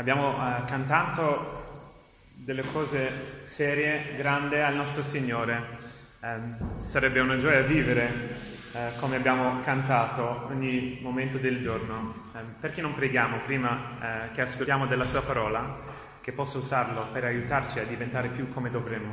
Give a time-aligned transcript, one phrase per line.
[0.00, 1.84] Abbiamo eh, cantato
[2.36, 5.62] delle cose serie, grandi al nostro Signore.
[6.22, 6.38] Eh,
[6.80, 8.34] sarebbe una gioia vivere
[8.72, 12.14] eh, come abbiamo cantato ogni momento del giorno.
[12.34, 15.76] Ehm, perché non preghiamo prima eh, che ascoltiamo della Sua parola,
[16.22, 19.12] che possa usarlo per aiutarci a diventare più come dovremmo?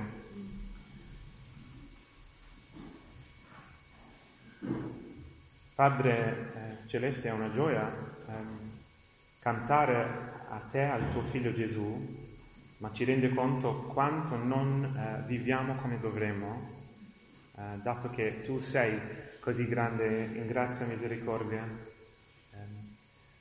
[5.75, 7.91] Padre eh, Celeste, è una gioia
[8.29, 8.71] ehm,
[9.41, 12.25] cantare a te, al tuo figlio Gesù,
[12.77, 16.75] ma ci rende conto quanto non eh, viviamo come dovremmo,
[17.57, 18.99] eh, dato che tu sei
[19.39, 21.63] così grande in grazia e misericordia.
[21.63, 22.57] Eh,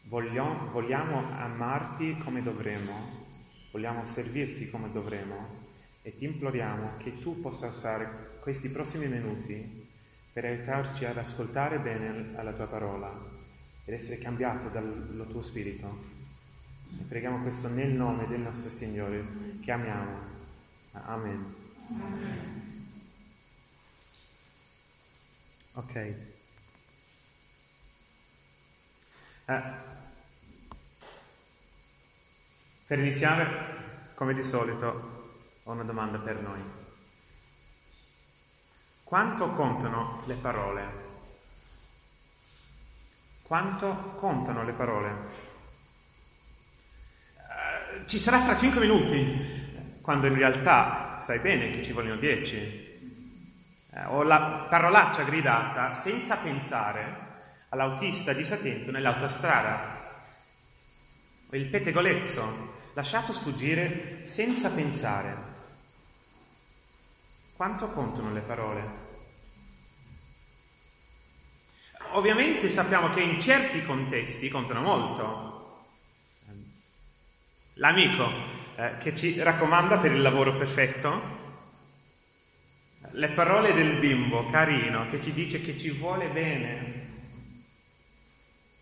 [0.04, 3.24] vogliamo, vogliamo amarti come dovremmo,
[3.70, 5.64] vogliamo servirti come dovremmo
[6.02, 9.88] e ti imploriamo che tu possa usare questi prossimi minuti
[10.32, 13.12] per aiutarci ad ascoltare bene la tua parola
[13.84, 16.15] ed essere cambiato dal tuo spirito.
[17.08, 19.24] Preghiamo questo nel nome del nostro Signore
[19.62, 20.18] che amiamo.
[20.92, 21.54] Amen.
[25.74, 25.94] Ok.
[29.48, 29.62] Eh,
[32.86, 36.60] per iniziare, come di solito, ho una domanda per noi.
[39.04, 41.04] Quanto contano le parole?
[43.42, 45.35] Quanto contano le parole?
[48.06, 52.56] Ci sarà fra cinque minuti, quando in realtà sai bene che ci vogliono dieci.
[52.56, 57.24] Eh, o la parolaccia gridata senza pensare
[57.70, 60.04] all'autista disattento nell'autostrada.
[61.50, 65.54] O il pettegolezzo lasciato sfuggire senza pensare.
[67.56, 69.04] Quanto contano le parole?
[72.12, 75.55] Ovviamente sappiamo che in certi contesti contano molto,
[77.78, 78.30] L'amico
[78.76, 81.34] eh, che ci raccomanda per il lavoro perfetto,
[83.10, 87.08] le parole del bimbo carino che ci dice che ci vuole bene,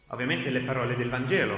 [0.09, 1.56] ovviamente le parole del Vangelo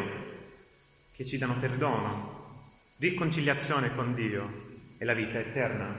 [1.14, 2.62] che ci danno perdono,
[2.96, 4.64] riconciliazione con Dio
[4.96, 5.94] e la vita eterna.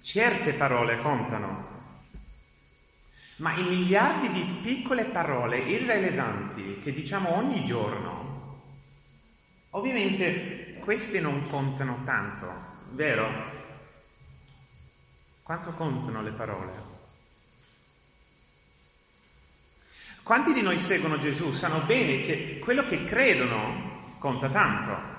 [0.00, 1.78] Certe parole contano,
[3.38, 8.19] ma i miliardi di piccole parole irrilevanti che diciamo ogni giorno
[9.70, 12.52] Ovviamente queste non contano tanto,
[12.90, 13.28] vero?
[15.42, 16.72] Quanto contano le parole?
[20.22, 25.18] Quanti di noi seguono Gesù sanno bene che quello che credono conta tanto?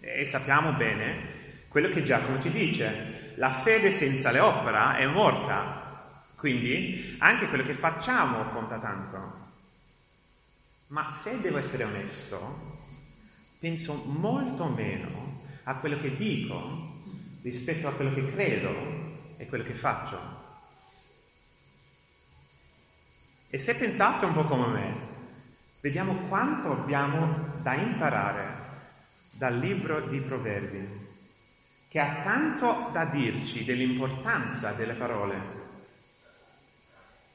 [0.00, 6.24] E sappiamo bene quello che Giacomo ci dice, la fede senza le opere è morta,
[6.36, 9.44] quindi anche quello che facciamo conta tanto.
[10.88, 12.75] Ma se devo essere onesto,
[13.58, 16.94] penso molto meno a quello che dico
[17.42, 18.74] rispetto a quello che credo
[19.36, 20.44] e quello che faccio.
[23.48, 24.94] E se pensate un po' come me,
[25.80, 28.64] vediamo quanto abbiamo da imparare
[29.30, 31.04] dal libro di Proverbi,
[31.88, 35.64] che ha tanto da dirci dell'importanza delle parole.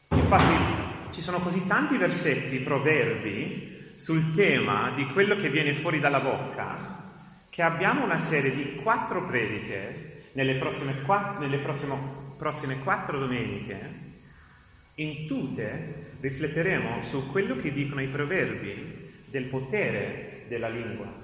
[0.09, 3.70] Infatti ci sono così tanti versetti, proverbi,
[4.01, 7.03] sul tema di quello che viene fuori dalla bocca,
[7.51, 11.95] che abbiamo una serie di quattro prediche nelle prossime quattro, nelle prossime,
[12.35, 14.00] prossime quattro domeniche.
[14.95, 21.19] In tutte rifletteremo su quello che dicono i proverbi del potere della lingua.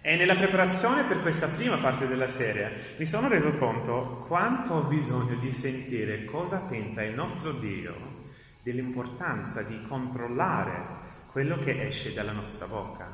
[0.00, 4.82] E nella preparazione per questa prima parte della serie mi sono reso conto quanto ho
[4.82, 8.13] bisogno di sentire cosa pensa il nostro Dio
[8.64, 13.06] dell'importanza di controllare quello che esce dalla nostra bocca.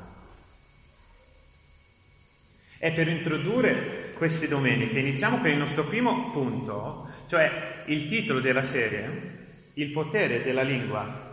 [2.79, 8.63] E per introdurre queste domeniche iniziamo con il nostro primo punto, cioè il titolo della
[8.63, 11.29] serie, il potere della lingua.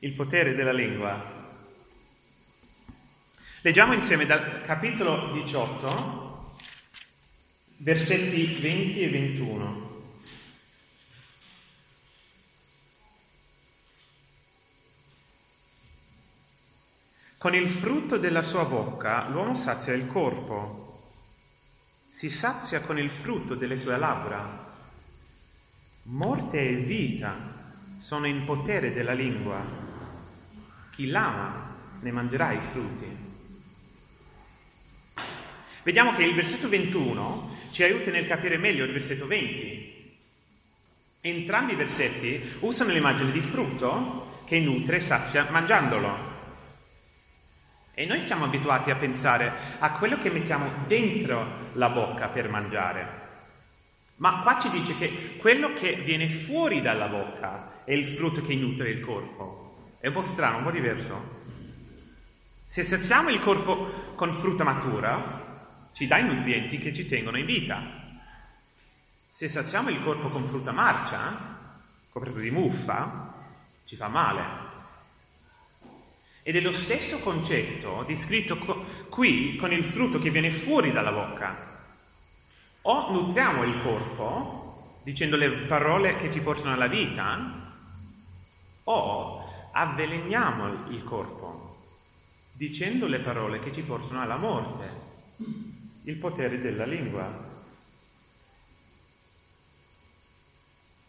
[0.00, 1.38] Il potere della lingua.
[3.62, 6.19] Leggiamo insieme dal capitolo 18
[7.82, 9.88] versetti 20 e 21.
[17.38, 21.08] Con il frutto della sua bocca l'uomo sazia il corpo,
[22.12, 24.68] si sazia con il frutto delle sue labbra.
[26.02, 27.34] Morte e vita
[27.98, 29.58] sono in potere della lingua.
[30.90, 33.29] Chi l'ama ne mangerà i frutti.
[35.82, 40.18] Vediamo che il versetto 21 ci aiuta nel capire meglio il versetto 20.
[41.22, 46.28] Entrambi i versetti usano l'immagine di frutto che nutre e sazia mangiandolo.
[47.94, 53.18] E noi siamo abituati a pensare a quello che mettiamo dentro la bocca per mangiare.
[54.16, 58.54] Ma qua ci dice che quello che viene fuori dalla bocca è il frutto che
[58.54, 59.94] nutre il corpo.
[59.98, 61.38] È un po' strano, un po' diverso.
[62.66, 65.39] Se saziamo il corpo con frutta matura,
[66.00, 67.78] ci dà i nutrienti che ci tengono in vita.
[69.28, 71.58] Se saziamo il corpo con frutta marcia,
[72.08, 73.34] coperto di muffa,
[73.84, 74.42] ci fa male.
[76.42, 78.56] Ed è lo stesso concetto descritto
[79.10, 81.82] qui con il frutto che viene fuori dalla bocca.
[82.80, 87.74] O nutriamo il corpo dicendo le parole che ci portano alla vita,
[88.84, 91.76] o avveleniamo il corpo
[92.54, 95.08] dicendo le parole che ci portano alla morte,
[96.04, 97.48] il potere della lingua.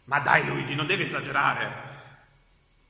[0.06, 1.90] Ma dai Luigi, non devi esagerare.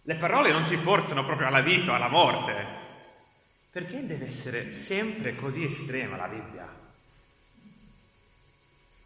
[0.03, 2.79] Le parole non ci portano proprio alla vita alla morte.
[3.71, 6.79] Perché deve essere sempre così estrema la Bibbia?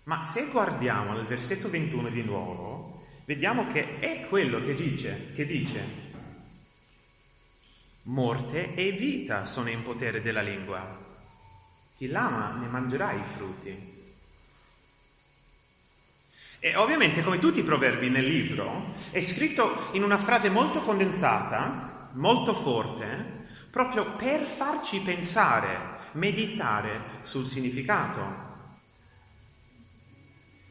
[0.04, 5.46] Ma se guardiamo nel versetto 21 di nuovo, vediamo che è quello che dice, che
[5.46, 5.84] dice,
[8.04, 11.05] morte e vita sono in potere della lingua.
[11.98, 13.94] Chi l'ama ne mangerà i frutti.
[16.60, 22.10] E ovviamente, come tutti i proverbi nel libro, è scritto in una frase molto condensata,
[22.14, 25.78] molto forte, proprio per farci pensare,
[26.14, 28.44] meditare sul significato.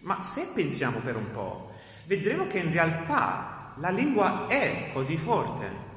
[0.01, 1.75] Ma se pensiamo per un po',
[2.07, 5.93] vedremo che in realtà la lingua è così forte.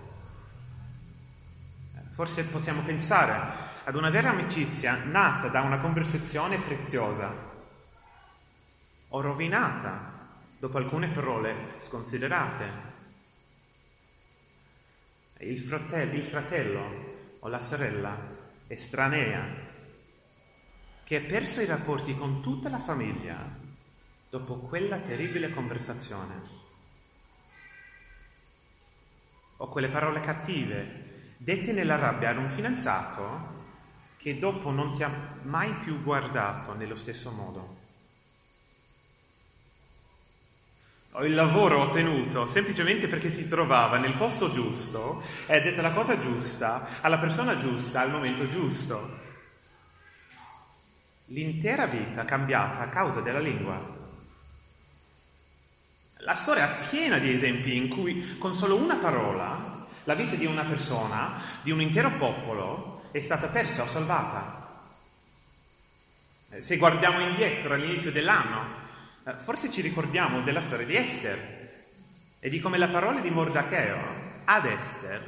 [2.11, 7.33] Forse possiamo pensare ad una vera amicizia nata da una conversazione preziosa
[9.07, 10.27] o rovinata
[10.59, 12.65] dopo alcune parole sconsiderate.
[15.37, 18.13] Il fratello, il fratello o la sorella
[18.67, 19.45] estranea
[21.05, 23.37] che ha perso i rapporti con tutta la famiglia
[24.29, 26.41] dopo quella terribile conversazione.
[29.55, 33.55] O quelle parole cattive dette nella rabbia ad un fidanzato
[34.17, 35.11] che dopo non ti ha
[35.43, 37.85] mai più guardato nello stesso modo.
[41.23, 46.19] il lavoro ottenuto semplicemente perché si trovava nel posto giusto e ha detto la cosa
[46.19, 49.25] giusta alla persona giusta al momento giusto.
[51.27, 53.95] L'intera vita cambiata a causa della lingua.
[56.19, 60.45] La storia è piena di esempi in cui con solo una parola la vita di
[60.45, 64.65] una persona, di un intero popolo, è stata persa o salvata.
[66.59, 68.65] Se guardiamo indietro all'inizio dell'anno,
[69.25, 71.75] eh, forse ci ricordiamo della storia di Esther
[72.39, 73.97] e di come la parola di Mordacheo
[74.45, 75.21] ad Esther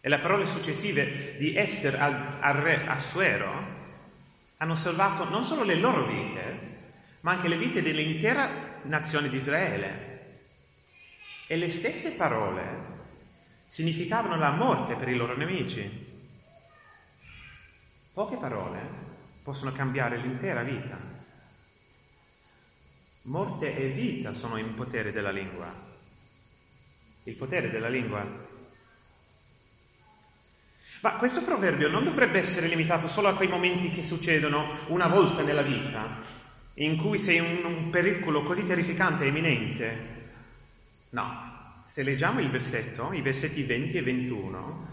[0.00, 3.78] e le parole successive di Esther al, al re Assuero
[4.58, 6.68] hanno salvato non solo le loro vite,
[7.20, 8.48] ma anche le vite dell'intera
[8.82, 10.08] nazione di Israele.
[11.46, 12.98] E le stesse parole
[13.66, 15.99] significavano la morte per i loro nemici.
[18.20, 18.78] Poche parole
[19.42, 20.98] possono cambiare l'intera vita.
[23.22, 25.72] Morte e vita sono in potere della lingua.
[27.22, 28.22] Il potere della lingua.
[31.00, 35.40] Ma questo proverbio non dovrebbe essere limitato solo a quei momenti che succedono una volta
[35.40, 36.18] nella vita,
[36.74, 39.98] in cui sei in un pericolo così terrificante e imminente.
[41.12, 44.88] No, se leggiamo il versetto, i versetti 20 e 21,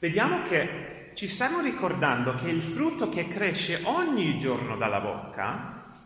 [0.00, 5.98] vediamo che ci stiamo ricordando che il frutto che cresce ogni giorno dalla bocca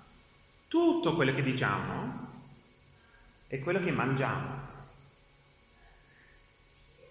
[0.66, 2.32] tutto quello che diciamo
[3.46, 4.58] è quello che mangiamo.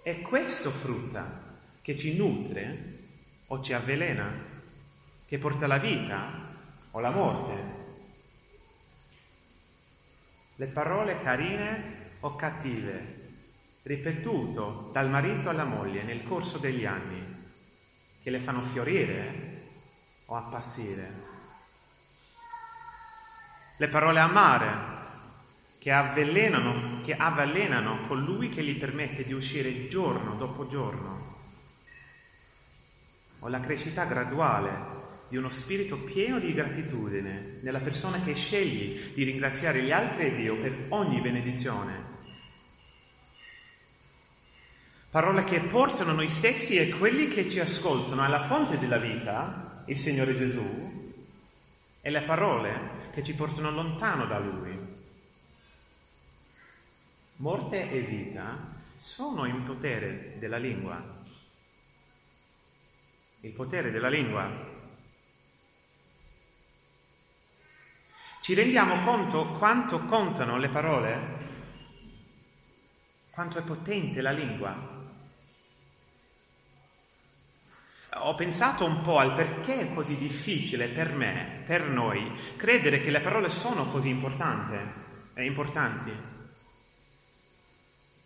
[0.03, 3.05] È questo frutta che ci nutre
[3.47, 4.29] o ci avvelena,
[5.25, 6.27] che porta la vita
[6.91, 7.55] o la morte.
[10.57, 13.29] Le parole carine o cattive,
[13.83, 17.42] ripetuto dal marito alla moglie nel corso degli anni,
[18.23, 19.51] che le fanno fiorire
[20.25, 21.33] o appassire
[23.77, 24.91] le parole amare
[25.79, 31.35] che avvelenano, che avvelenano colui che gli permette di uscire giorno dopo giorno,
[33.39, 39.23] o la crescita graduale di uno spirito pieno di gratitudine nella persona che scegli di
[39.23, 42.12] ringraziare gli altri e Dio per ogni benedizione.
[45.13, 49.95] Parole che portano noi stessi e quelli che ci ascoltano alla fonte della vita il
[49.95, 51.21] Signore Gesù
[52.01, 54.75] e le parole che ci portano lontano da Lui.
[57.35, 58.57] Morte e vita
[58.97, 60.99] sono in potere della lingua.
[63.41, 64.49] Il potere della lingua.
[68.41, 71.41] Ci rendiamo conto quanto contano le parole?
[73.29, 74.92] Quanto è potente la lingua?
[78.15, 83.09] Ho pensato un po' al perché è così difficile per me, per noi, credere che
[83.09, 86.11] le parole sono così eh, importanti.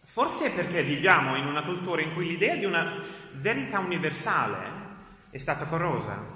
[0.03, 3.01] Forse è perché viviamo in una cultura in cui l'idea di una
[3.33, 4.85] verità universale
[5.29, 6.35] è stata corrosa.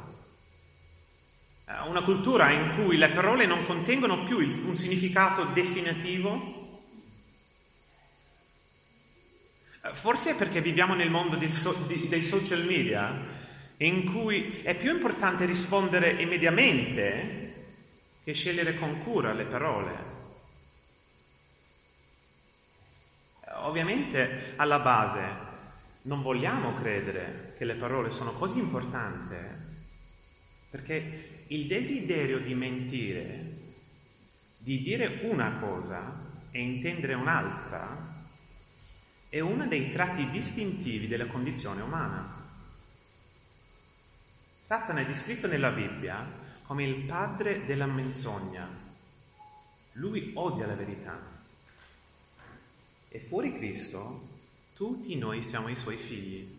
[1.66, 6.60] Eh, una cultura in cui le parole non contengono più un significato destinativo.
[9.84, 13.40] Eh, forse è perché viviamo nel mondo dei social media
[13.86, 17.54] in cui è più importante rispondere immediatamente
[18.24, 20.10] che scegliere con cura le parole.
[23.64, 25.50] Ovviamente alla base
[26.04, 29.36] non vogliamo credere che le parole sono così importanti
[30.70, 33.52] perché il desiderio di mentire,
[34.58, 38.10] di dire una cosa e intendere un'altra,
[39.28, 42.31] è uno dei tratti distintivi della condizione umana.
[44.72, 46.26] Satana è descritto nella Bibbia
[46.64, 48.70] come il padre della menzogna.
[49.96, 51.20] Lui odia la verità.
[53.10, 54.30] E fuori Cristo
[54.74, 56.58] tutti noi siamo i suoi figli.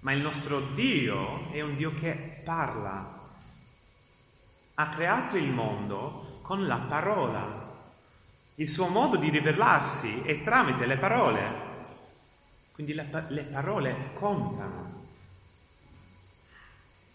[0.00, 3.32] Ma il nostro Dio è un Dio che parla.
[4.74, 7.74] Ha creato il mondo con la parola.
[8.56, 11.69] Il suo modo di rivelarsi è tramite le parole.
[12.82, 15.04] Quindi le, le parole contano.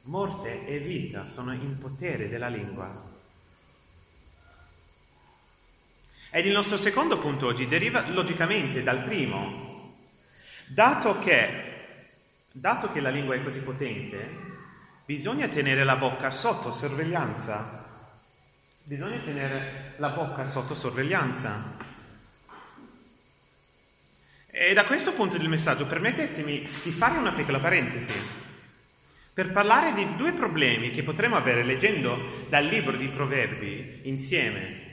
[0.04, 2.88] Morte e vita sono in potere della lingua.
[6.30, 9.96] Ed il nostro secondo punto oggi deriva logicamente dal primo.
[10.68, 12.10] Dato che,
[12.52, 14.38] dato che la lingua è così potente,
[15.04, 17.84] bisogna tenere la bocca sotto sorveglianza.
[18.84, 21.75] Bisogna tenere la bocca sotto sorveglianza.
[24.58, 28.18] E da questo punto del messaggio permettetemi di fare una piccola parentesi
[29.34, 34.84] per parlare di due problemi che potremo avere leggendo dal libro di Proverbi insieme.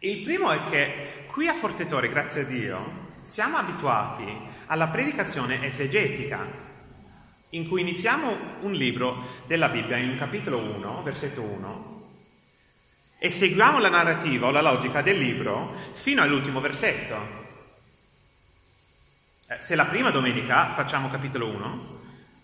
[0.00, 4.26] Il primo è che qui a Fortetore, grazie a Dio, siamo abituati
[4.66, 6.44] alla predicazione esegetica,
[7.50, 12.08] in cui iniziamo un libro della Bibbia in capitolo 1, versetto 1,
[13.20, 17.39] e seguiamo la narrativa o la logica del libro fino all'ultimo versetto.
[19.52, 22.00] Eh, se la prima domenica facciamo capitolo 1,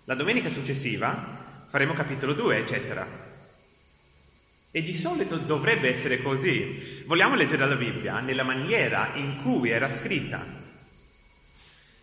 [0.06, 3.06] la domenica successiva faremo capitolo 2, eccetera.
[4.72, 7.04] E di solito dovrebbe essere così.
[7.06, 10.44] Vogliamo leggere la Bibbia nella maniera in cui era scritta.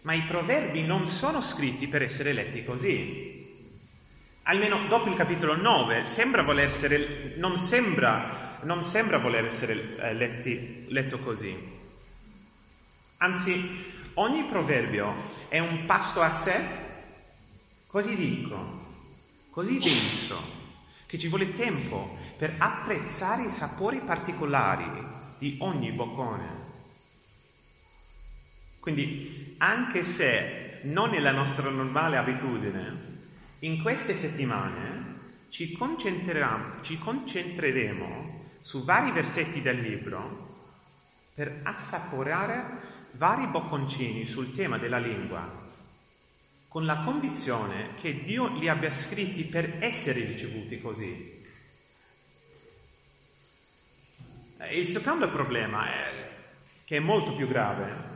[0.04, 3.46] Ma i proverbi non sono scritti per essere letti così.
[4.44, 10.14] Almeno dopo il capitolo 9 sembra voler essere, non, sembra, non sembra voler essere eh,
[10.14, 11.82] letti, letto così.
[13.18, 15.12] Anzi, Ogni proverbio
[15.48, 16.64] è un pasto a sé
[17.88, 18.82] così ricco,
[19.50, 20.40] così denso,
[21.08, 24.86] che ci vuole tempo per apprezzare i sapori particolari
[25.40, 26.72] di ogni boccone.
[28.80, 33.12] Quindi, anche se non è la nostra normale abitudine,
[33.60, 35.72] in queste settimane ci
[36.84, 40.52] ci concentreremo su vari versetti del libro
[41.34, 45.62] per assaporare vari bocconcini sul tema della lingua,
[46.68, 51.42] con la convinzione che Dio li abbia scritti per essere ricevuti così.
[54.72, 56.30] Il secondo problema, è,
[56.86, 58.12] che è molto più grave,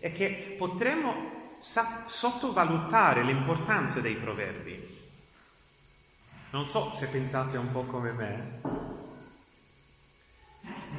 [0.00, 4.98] è che potremmo sottovalutare l'importanza dei proverbi.
[6.50, 8.60] Non so se pensate un po' come me,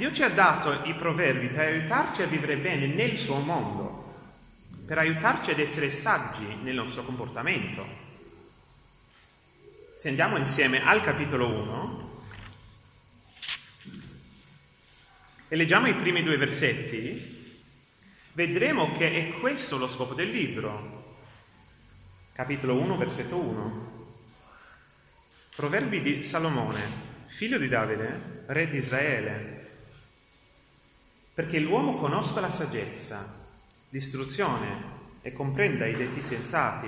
[0.02, 4.16] Dio ci ha dato i proverbi per aiutarci a vivere bene nel suo mondo,
[4.88, 7.86] per aiutarci ad essere saggi nel nostro comportamento.
[10.00, 12.24] Se andiamo insieme al capitolo 1
[15.50, 17.60] e leggiamo i primi due versetti,
[18.34, 21.20] vedremo che è questo lo scopo del libro.
[22.34, 24.08] Capitolo 1, versetto 1.
[25.56, 26.82] Proverbi di Salomone,
[27.28, 29.61] figlio di Davide, re di Israele
[31.42, 33.36] perché l'uomo conosca la saggezza,
[33.90, 36.88] l'istruzione e comprenda i detti sensati.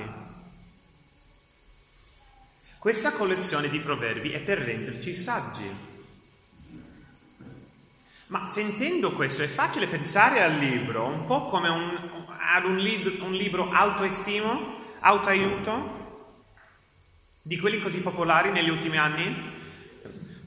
[2.78, 5.68] Questa collezione di proverbi è per renderci saggi.
[8.28, 11.98] Ma sentendo questo è facile pensare al libro un po' come un,
[12.38, 16.28] ad un, libro, un libro autoestimo, autoaiuto,
[17.42, 19.36] di quelli così popolari negli ultimi anni?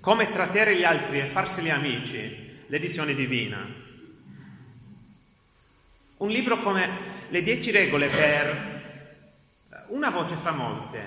[0.01, 3.86] Come trattare gli altri e farseli amici, l'edizione divina.
[6.19, 8.85] Un libro come Le dieci regole per
[9.89, 11.01] una voce fra molte,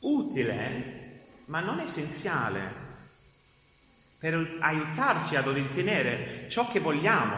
[0.00, 1.04] utile
[1.44, 2.72] ma non essenziale,
[4.18, 7.36] per aiutarci ad ottenere ciò che vogliamo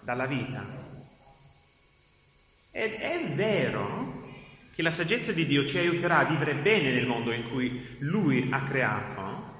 [0.00, 0.64] dalla vita.
[2.72, 4.32] Ed è vero
[4.74, 8.48] che la saggezza di Dio ci aiuterà a vivere bene nel mondo in cui Lui
[8.50, 9.52] ha creato,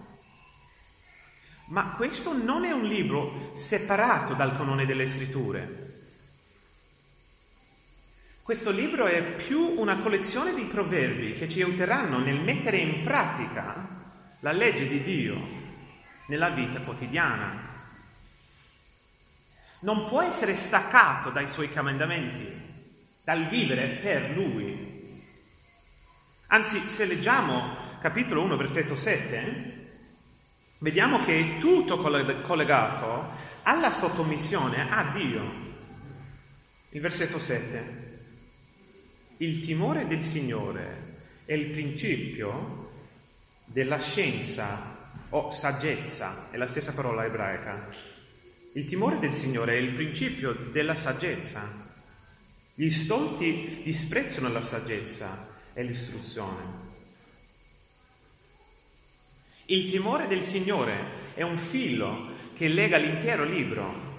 [1.66, 5.83] ma questo non è un libro separato dal canone delle scritture.
[8.44, 13.74] Questo libro è più una collezione di proverbi che ci aiuteranno nel mettere in pratica
[14.40, 15.34] la legge di Dio
[16.26, 17.58] nella vita quotidiana.
[19.80, 22.46] Non può essere staccato dai suoi comandamenti,
[23.24, 25.22] dal vivere per Lui.
[26.48, 29.86] Anzi, se leggiamo capitolo 1, versetto 7,
[30.80, 33.24] vediamo che è tutto collegato
[33.62, 35.50] alla sottomissione a Dio.
[36.90, 38.03] Il versetto 7.
[39.38, 42.90] Il timore del Signore è il principio
[43.64, 47.88] della scienza o saggezza, è la stessa parola ebraica.
[48.74, 51.68] Il timore del Signore è il principio della saggezza.
[52.74, 56.62] Gli stolti disprezzano la saggezza è l'istruzione.
[59.66, 64.12] Il timore del Signore è un filo che lega l'intero libro.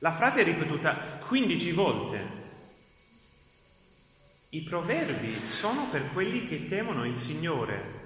[0.00, 2.45] La frase è ripetuta 15 volte.
[4.50, 8.04] I proverbi sono per quelli che temono il Signore.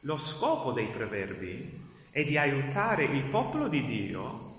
[0.00, 4.58] Lo scopo dei proverbi è di aiutare il popolo di Dio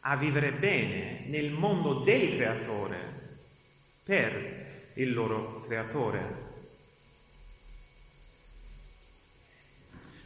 [0.00, 3.38] a vivere bene nel mondo del Creatore
[4.04, 6.48] per il loro creatore.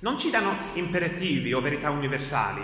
[0.01, 2.63] Non ci danno imperativi o verità universali,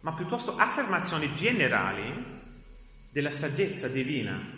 [0.00, 2.24] ma piuttosto affermazioni generali
[3.10, 4.57] della saggezza divina,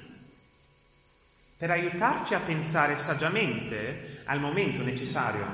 [1.60, 5.44] per aiutarci a pensare saggiamente al momento necessario.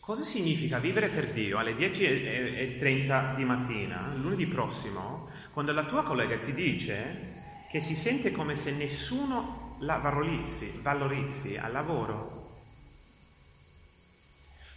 [0.00, 6.36] Cosa significa vivere per Dio alle 10.30 di mattina, lunedì prossimo, quando la tua collega
[6.36, 7.36] ti dice
[7.70, 12.56] che si sente come se nessuno la valorizzi, valorizzi al lavoro.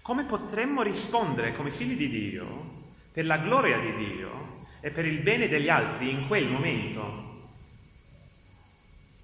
[0.01, 2.71] Come potremmo rispondere come figli di Dio
[3.11, 7.30] per la gloria di Dio e per il bene degli altri in quel momento?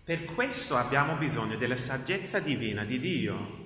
[0.08, 3.66] Per questo abbiamo bisogno della saggezza divina di Dio.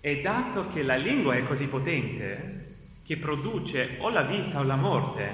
[0.00, 4.76] E dato che la lingua è così potente, che produce o la vita o la
[4.76, 5.32] morte,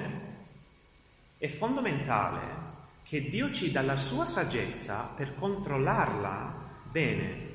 [1.37, 2.41] è fondamentale
[3.03, 7.51] che Dio ci dà la sua saggezza per controllarla bene.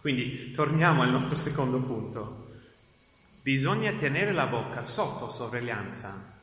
[0.00, 2.48] Quindi torniamo al nostro secondo punto.
[3.42, 6.35] Bisogna tenere la bocca sotto sorveglianza.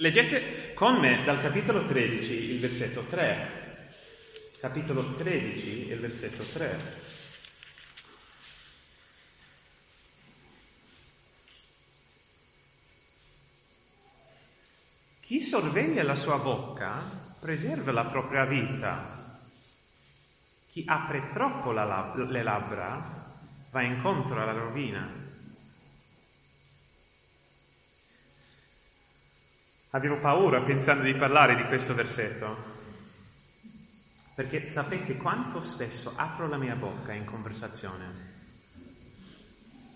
[0.00, 3.76] Leggete con me dal capitolo 13 il versetto 3.
[4.58, 6.78] Capitolo 13 il versetto 3.
[15.20, 17.02] Chi sorveglia la sua bocca
[17.38, 19.38] preserva la propria vita.
[20.70, 23.36] Chi apre troppo lab- le labbra
[23.70, 25.29] va incontro alla rovina.
[29.90, 32.56] Avevo paura pensando di parlare di questo versetto,
[34.36, 38.28] perché sapete quanto spesso apro la mia bocca in conversazione.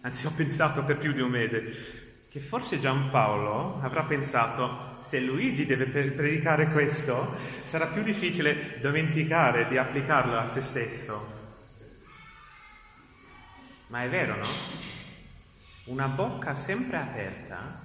[0.01, 5.65] Anzi, ho pensato per più di un mese, che forse Giampaolo avrà pensato se Luigi
[5.65, 11.43] deve predicare questo sarà più difficile dimenticare di applicarlo a se stesso.
[13.87, 14.49] Ma è vero, no?
[15.85, 17.84] Una bocca sempre aperta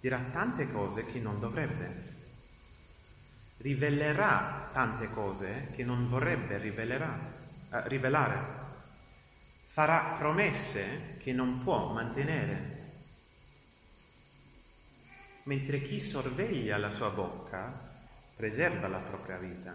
[0.00, 2.08] dirà tante cose che non dovrebbe.
[3.58, 8.58] Rivelerà tante cose che non vorrebbe eh, rivelare.
[9.66, 12.78] Farà promesse che non può mantenere
[15.44, 17.72] mentre chi sorveglia la sua bocca
[18.36, 19.74] preserva la propria vita.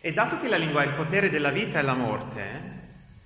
[0.00, 2.83] E dato che la lingua è il potere della vita e la morte,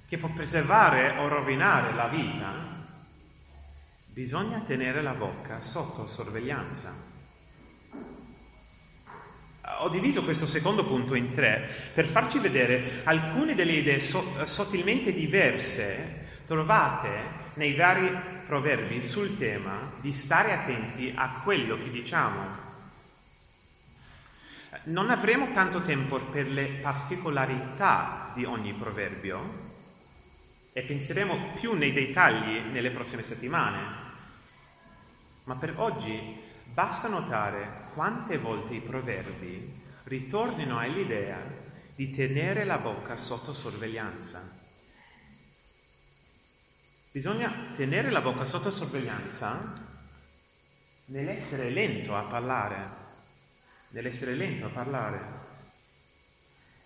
[0.08, 2.54] che può preservare o rovinare la vita,
[4.06, 6.94] bisogna tenere la bocca sotto sorveglianza.
[9.80, 15.12] Ho diviso questo secondo punto in tre per farci vedere alcune delle idee so- sottilmente
[15.12, 18.10] diverse trovate nei vari
[18.46, 22.66] proverbi sul tema di stare attenti a quello che diciamo.
[24.84, 29.67] Non avremo tanto tempo per le particolarità di ogni proverbio
[30.78, 33.80] e penseremo più nei dettagli nelle prossime settimane,
[35.42, 36.40] ma per oggi
[36.72, 41.36] basta notare quante volte i proverbi ritornino all'idea
[41.96, 44.40] di tenere la bocca sotto sorveglianza.
[47.10, 49.84] Bisogna tenere la bocca sotto sorveglianza
[51.06, 52.90] nell'essere lento a parlare,
[53.88, 55.20] nell'essere lento a parlare.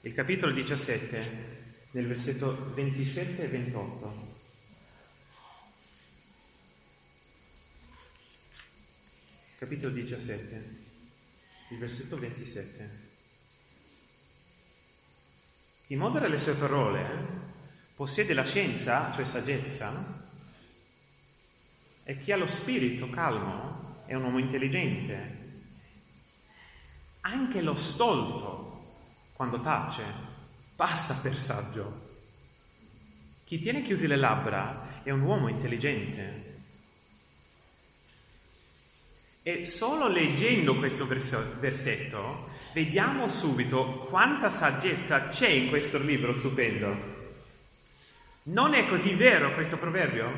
[0.00, 1.62] Il capitolo 17,
[1.92, 4.31] nel versetto 27 e 28.
[9.59, 10.76] Capitolo 17,
[11.70, 13.11] il versetto 27.
[15.87, 17.40] Chi modera le sue parole
[17.94, 20.20] possiede la scienza, cioè saggezza,
[22.05, 25.40] e chi ha lo spirito calmo è un uomo intelligente.
[27.20, 30.32] Anche lo stolto, quando tace,
[30.83, 32.09] passa per saggio.
[33.45, 36.57] Chi tiene chiuse le labbra è un uomo intelligente.
[39.45, 46.97] E solo leggendo questo versetto vediamo subito quanta saggezza c'è in questo libro stupendo.
[48.45, 50.33] Non è così vero questo proverbio?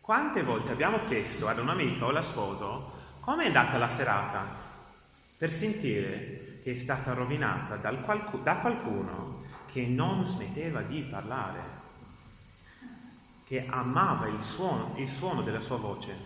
[0.00, 4.46] Quante volte abbiamo chiesto ad un amico o alla sposo come è andata la serata
[5.36, 11.60] per sentire che è stata rovinata qualcu- da qualcuno che non smetteva di parlare,
[13.46, 16.16] che amava il suono, il suono della sua voce.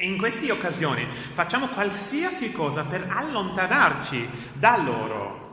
[0.00, 5.46] In queste occasioni facciamo qualsiasi cosa per allontanarci da loro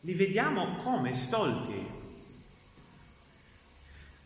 [0.00, 2.00] li vediamo come stolti.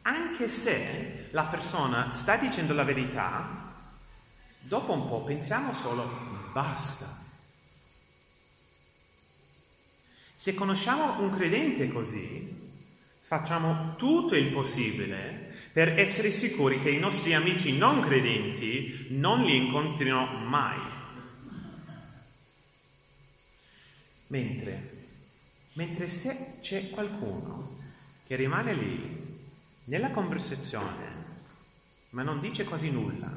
[0.02, 3.46] Anche se la persona sta dicendo la verità,
[4.58, 7.22] dopo un po' pensiamo solo basta.
[10.34, 12.72] Se conosciamo un credente così,
[13.20, 19.66] facciamo tutto il possibile per essere sicuri che i nostri amici non credenti non li
[19.66, 20.78] incontrino mai.
[24.28, 24.94] Mentre
[25.74, 27.76] Mentre se c'è qualcuno
[28.26, 29.24] che rimane lì,
[29.84, 31.24] nella conversazione,
[32.10, 33.30] ma non dice quasi nulla,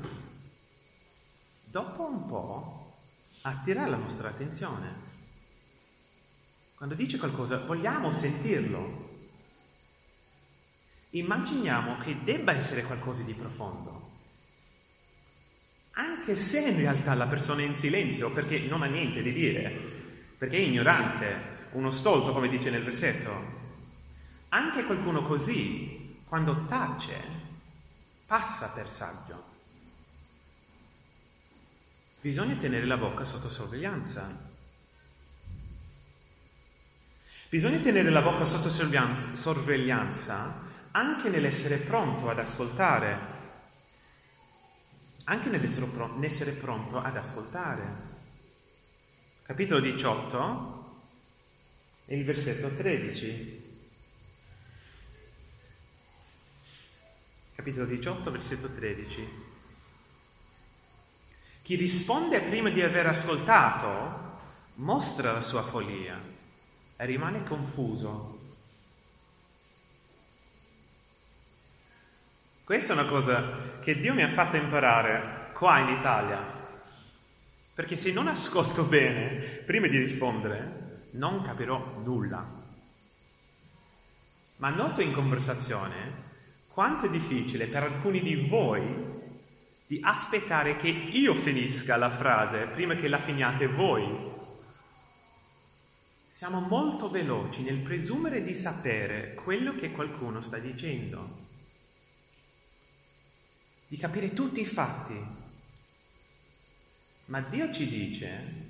[1.66, 2.79] dopo un po'
[3.42, 5.08] attira la nostra attenzione.
[6.76, 9.08] Quando dice qualcosa vogliamo sentirlo.
[11.12, 14.08] Immaginiamo che debba essere qualcosa di profondo.
[15.94, 19.70] Anche se in realtà la persona è in silenzio perché non ha niente di dire,
[20.38, 23.58] perché è ignorante, uno stolto, come dice nel versetto.
[24.50, 27.22] Anche qualcuno così, quando tace,
[28.26, 29.44] passa per saggio.
[32.22, 34.48] Bisogna tenere la bocca sotto sorveglianza.
[37.50, 43.18] Bisogna tenere la bocca sotto sorveglianza anche nell'essere pronto ad ascoltare,
[45.24, 48.08] anche nell'essere pronto ad ascoltare.
[49.44, 50.80] Capitolo 18,
[52.06, 53.68] e il versetto 13.
[57.56, 59.49] Capitolo 18, versetto 13.
[61.70, 64.38] Chi risponde prima di aver ascoltato
[64.78, 66.20] mostra la sua follia
[66.98, 68.40] e rimane confuso.
[72.64, 76.44] Questa è una cosa che Dio mi ha fatto imparare qua in Italia.
[77.76, 82.48] Perché se non ascolto bene prima di rispondere, non capirò nulla.
[84.56, 86.14] Ma noto in conversazione
[86.68, 89.09] quanto è difficile per alcuni di voi
[89.90, 94.08] di aspettare che io finisca la frase prima che la finiate voi.
[96.28, 101.40] Siamo molto veloci nel presumere di sapere quello che qualcuno sta dicendo,
[103.88, 105.20] di capire tutti i fatti.
[107.26, 108.68] Ma Dio ci dice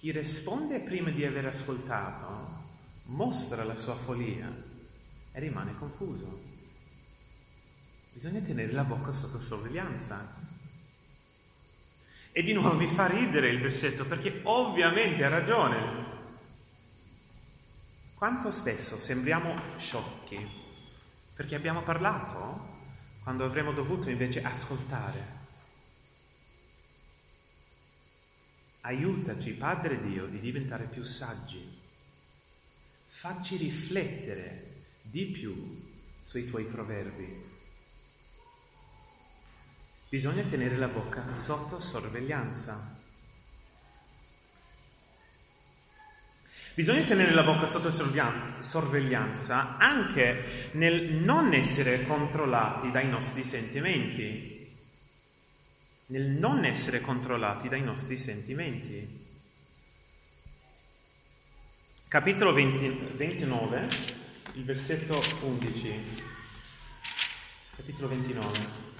[0.00, 2.70] chi risponde prima di aver ascoltato
[3.04, 4.52] mostra la sua follia
[5.30, 6.41] e rimane confuso.
[8.12, 10.34] Bisogna tenere la bocca sotto sorveglianza.
[12.32, 16.10] E di nuovo mi fa ridere il versetto perché ovviamente ha ragione.
[18.14, 20.38] quanto spesso sembriamo sciocchi
[21.34, 22.70] perché abbiamo parlato
[23.22, 25.40] quando avremmo dovuto invece ascoltare.
[28.82, 31.80] Aiutaci, Padre Dio, di diventare più saggi.
[33.08, 35.54] Facci riflettere di più
[36.24, 37.60] sui tuoi proverbi.
[40.12, 42.98] Bisogna tenere la bocca sotto sorveglianza.
[46.74, 54.70] Bisogna tenere la bocca sotto sorveglianza anche nel non essere controllati dai nostri sentimenti.
[56.08, 59.26] Nel non essere controllati dai nostri sentimenti.
[62.06, 63.88] Capitolo 20, 29,
[64.56, 66.04] il versetto 11.
[67.76, 68.91] Capitolo 29.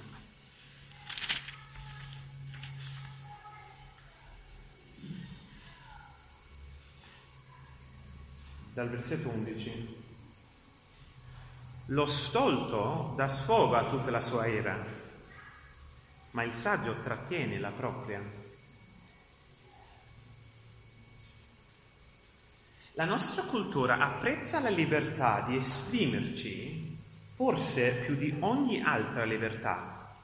[8.73, 10.01] Dal versetto 11.
[11.87, 14.75] Lo stolto dà sfogo a tutta la sua ira,
[16.31, 18.21] ma il saggio trattiene la propria.
[22.93, 26.97] La nostra cultura apprezza la libertà di esprimerci
[27.35, 30.15] forse più di ogni altra libertà.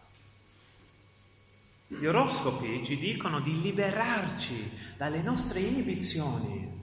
[1.87, 6.78] Gli oroscopi ci dicono di liberarci dalle nostre inibizioni,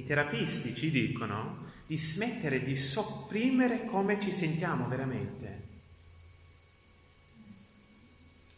[0.00, 5.68] i terapisti ci dicono di smettere di sopprimere come ci sentiamo veramente.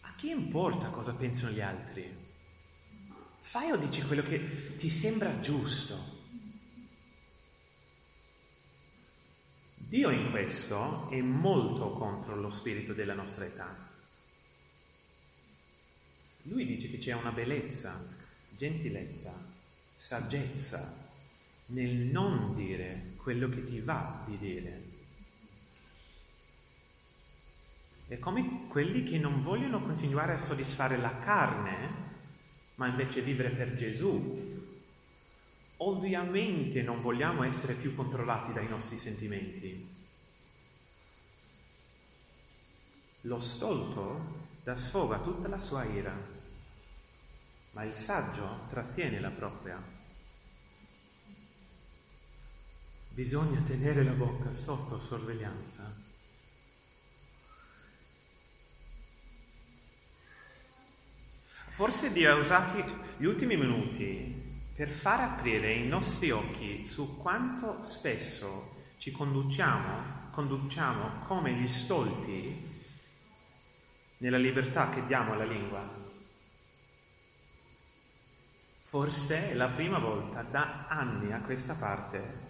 [0.03, 2.21] A chi importa cosa pensano gli altri?
[3.41, 6.21] Fai o dici quello che ti sembra giusto.
[9.77, 13.91] Dio in questo è molto contro lo spirito della nostra età.
[16.45, 18.03] Lui dice che c'è una bellezza,
[18.57, 19.33] gentilezza,
[19.95, 21.02] saggezza
[21.73, 24.83] nel non dire quello che ti va di dire.
[28.09, 32.11] È come quelli che non vogliono continuare a soddisfare la carne,
[32.75, 34.51] ma invece vivere per Gesù.
[35.79, 39.89] Ovviamente non vogliamo essere più controllati dai nostri sentimenti.
[43.23, 46.15] Lo stolto dà sfogo a tutta la sua ira,
[47.73, 49.92] ma il saggio trattiene la propria.
[53.15, 55.83] Bisogna tenere la bocca sotto sorveglianza.
[61.67, 62.83] Forse Dio ha usato
[63.19, 71.27] gli ultimi minuti per far aprire i nostri occhi su quanto spesso ci conduciamo, conduciamo
[71.27, 72.67] come gli stolti
[74.19, 75.87] nella libertà che diamo alla lingua.
[78.81, 82.42] Forse è la prima volta da anni a questa parte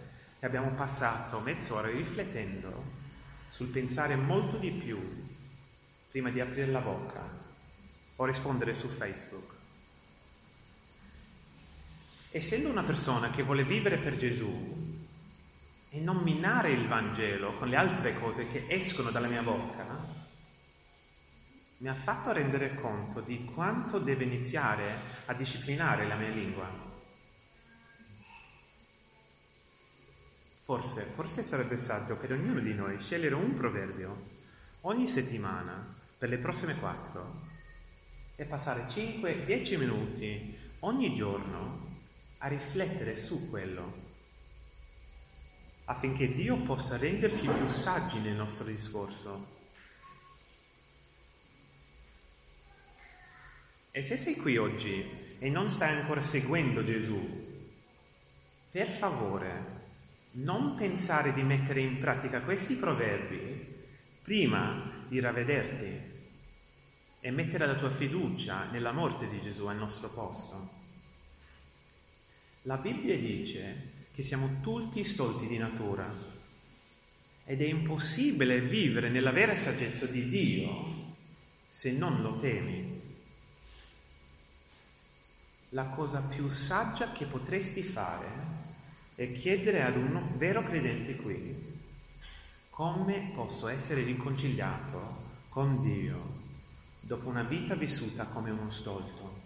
[0.43, 2.83] e abbiamo passato mezz'ora riflettendo
[3.49, 4.99] sul pensare molto di più
[6.11, 7.21] prima di aprire la bocca
[8.17, 9.53] o rispondere su Facebook.
[12.31, 15.07] Essendo una persona che vuole vivere per Gesù
[15.91, 19.85] e non minare il Vangelo con le altre cose che escono dalla mia bocca,
[21.77, 24.93] mi ha fatto rendere conto di quanto deve iniziare
[25.27, 26.92] a disciplinare la mia lingua.
[30.63, 34.31] Forse, forse sarebbe saggio per ognuno di noi scegliere un proverbio
[34.81, 37.41] ogni settimana per le prossime quattro
[38.37, 41.91] e passare 5-10 minuti ogni giorno
[42.39, 43.93] a riflettere su quello,
[45.85, 49.61] affinché Dio possa renderci più saggi nel nostro discorso.
[53.91, 57.21] E se sei qui oggi e non stai ancora seguendo Gesù,
[58.71, 59.72] per favore
[60.35, 63.71] non pensare di mettere in pratica questi proverbi
[64.23, 66.11] prima di ravvederti
[67.19, 70.81] e mettere la tua fiducia nella morte di Gesù al nostro posto.
[72.63, 76.11] La Bibbia dice che siamo tutti stolti di natura
[77.45, 81.15] ed è impossibile vivere nella vera saggezza di Dio
[81.69, 83.01] se non lo temi.
[85.69, 88.52] La cosa più saggia che potresti fare
[89.15, 91.71] e chiedere ad un vero credente qui
[92.69, 96.41] come posso essere riconciliato con Dio
[97.01, 99.41] dopo una vita vissuta come uno stolto.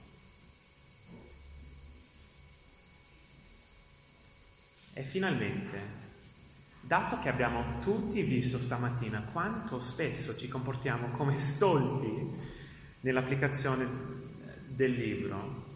[4.93, 5.79] E finalmente,
[6.81, 12.55] dato che abbiamo tutti visto stamattina quanto spesso ci comportiamo come stolti
[13.01, 13.85] nell'applicazione
[14.67, 15.66] del libro,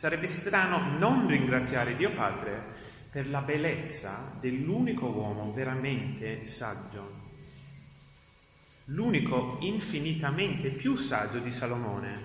[0.00, 2.58] Sarebbe strano non ringraziare Dio Padre
[3.10, 7.16] per la bellezza dell'unico uomo veramente saggio,
[8.86, 12.20] l'unico infinitamente più saggio di Salomone.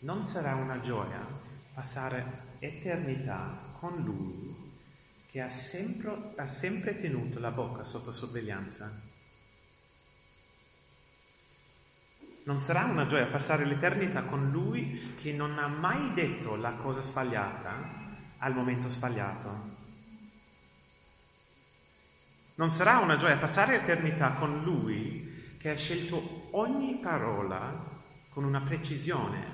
[0.00, 1.24] Non sarà una gioia
[1.74, 4.52] passare eternità con lui
[5.30, 9.07] che ha sempre, ha sempre tenuto la bocca sotto sorveglianza.
[12.48, 17.02] Non sarà una gioia passare l'eternità con lui che non ha mai detto la cosa
[17.02, 17.76] sbagliata
[18.38, 19.76] al momento sbagliato.
[22.54, 27.84] Non sarà una gioia passare l'eternità con lui che ha scelto ogni parola
[28.30, 29.44] con una precisione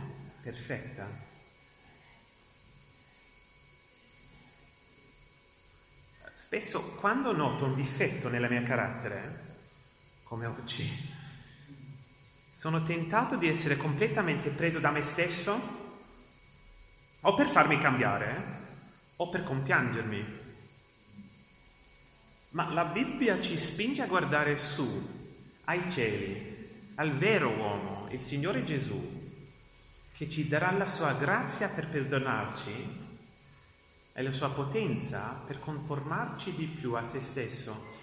[0.40, 1.04] perfetta.
[6.32, 9.56] Spesso quando noto un difetto nella mia carattere,
[10.22, 11.13] come oggi,
[12.64, 15.60] sono tentato di essere completamente preso da me stesso
[17.20, 18.42] o per farmi cambiare
[19.16, 20.24] o per compiangermi.
[22.52, 24.88] Ma la Bibbia ci spinge a guardare su,
[25.64, 28.98] ai cieli, al vero uomo, il Signore Gesù,
[30.16, 33.02] che ci darà la sua grazia per perdonarci
[34.12, 37.93] è la sua potenza per conformarci di più a se stesso.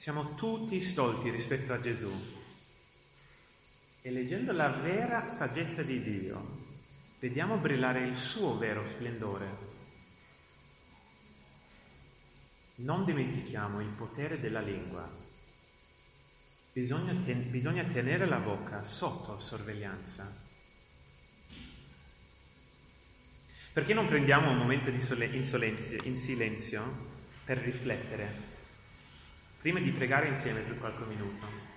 [0.00, 2.10] Siamo tutti stolti rispetto a Gesù
[4.00, 6.42] e leggendo la vera saggezza di Dio
[7.18, 9.46] vediamo brillare il suo vero splendore.
[12.76, 15.06] Non dimentichiamo il potere della lingua.
[16.72, 20.34] Bisogna, ten- bisogna tenere la bocca sotto sorveglianza.
[23.74, 25.46] Perché non prendiamo un momento di sole- in,
[26.04, 26.82] in silenzio
[27.44, 28.59] per riflettere,
[29.60, 31.69] prima di pregare insieme per qualche minuto?